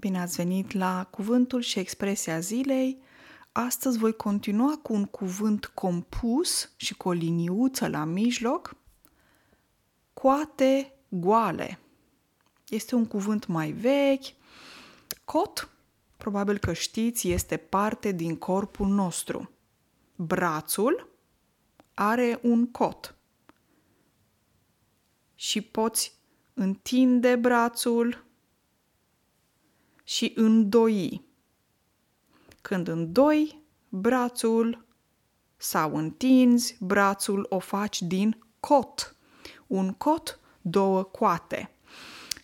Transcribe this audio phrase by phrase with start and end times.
[0.00, 3.02] Bine ați venit la cuvântul și expresia zilei.
[3.52, 8.76] Astăzi voi continua cu un cuvânt compus și cu o liniuță la mijloc.
[10.12, 11.78] Coate goale.
[12.68, 14.24] Este un cuvânt mai vechi.
[15.24, 15.70] Cot,
[16.16, 19.50] probabil că știți, este parte din corpul nostru.
[20.16, 21.08] Brațul
[21.94, 23.14] are un cot.
[25.34, 26.14] Și poți
[26.54, 28.24] întinde brațul,
[30.10, 31.24] și îndoi.
[32.62, 34.86] Când îndoi brațul
[35.56, 39.16] sau întinzi brațul, o faci din cot.
[39.66, 41.70] Un cot, două coate.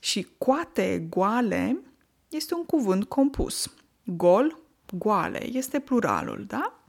[0.01, 1.81] Și coate goale
[2.29, 3.75] este un cuvânt compus.
[4.05, 4.59] Gol,
[4.93, 6.81] goale, este pluralul, da?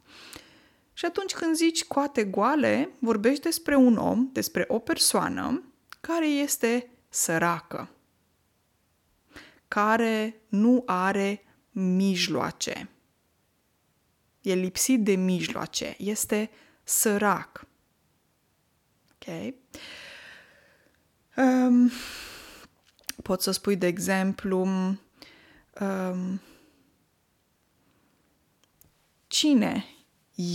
[0.94, 5.64] Și atunci când zici coate goale, vorbești despre un om, despre o persoană
[6.02, 7.90] care este săracă
[9.78, 12.90] care nu are mijloace.
[14.42, 16.50] E lipsit de mijloace, este
[16.84, 17.66] sărac.
[19.12, 19.54] Ok?
[21.36, 21.92] Um,
[23.24, 24.60] poți să spui, de exemplu,
[25.80, 26.42] um,
[29.28, 29.86] cine?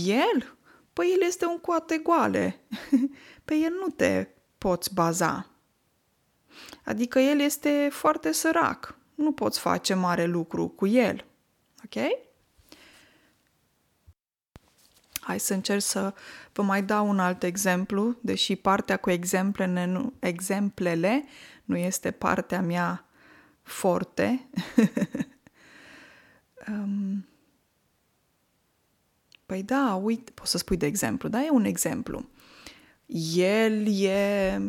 [0.05, 0.57] El?
[0.93, 2.59] Păi el este un coate goale.
[3.45, 5.49] Pe el nu te poți baza.
[6.85, 11.25] Adică el este foarte sărac nu poți face mare lucru cu el.
[11.83, 12.03] Ok?
[15.19, 16.13] Hai să încerc să
[16.53, 21.23] vă mai dau un alt exemplu, deși partea cu exemplele nu, exemplele
[21.63, 23.05] nu este partea mea
[23.61, 24.49] forte.
[26.67, 27.27] um,
[29.45, 31.41] păi da, uite, poți să spui de exemplu, da?
[31.43, 32.29] E un exemplu.
[33.35, 34.61] El e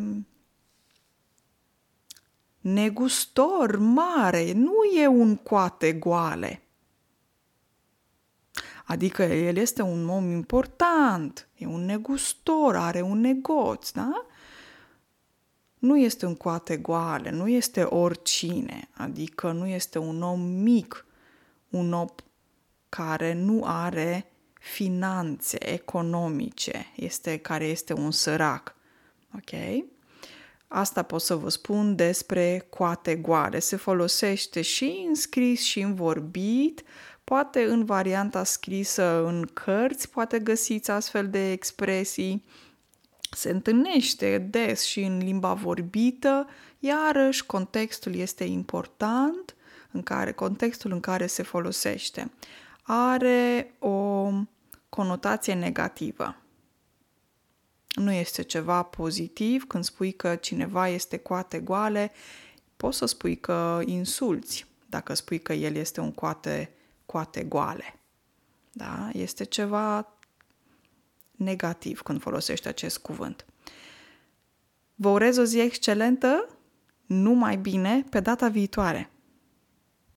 [2.65, 6.61] negustor mare, nu e un coate goale.
[8.85, 14.25] Adică el este un om important, e un negustor, are un negoț, da?
[15.79, 21.05] Nu este un coate goale, nu este oricine, adică nu este un om mic,
[21.69, 22.07] un om
[22.89, 28.75] care nu are finanțe economice, este care este un sărac.
[29.35, 29.51] Ok?
[30.67, 33.59] Asta pot să vă spun despre coate goale.
[33.59, 36.83] Se folosește și în scris și în vorbit,
[37.23, 42.45] poate în varianta scrisă în cărți, poate găsiți astfel de expresii.
[43.31, 46.47] Se întâlnește des și în limba vorbită,
[46.79, 49.55] iarăși contextul este important,
[49.91, 52.31] în care, contextul în care se folosește.
[52.83, 54.29] Are o
[54.89, 56.35] conotație negativă
[57.95, 62.11] nu este ceva pozitiv când spui că cineva este coate goale,
[62.77, 66.73] poți să spui că insulți dacă spui că el este un coate,
[67.05, 67.99] coate goale.
[68.71, 69.09] Da?
[69.13, 70.13] Este ceva
[71.31, 73.45] negativ când folosești acest cuvânt.
[74.95, 76.49] Vă urez o zi excelentă,
[77.05, 79.09] numai bine, pe data viitoare!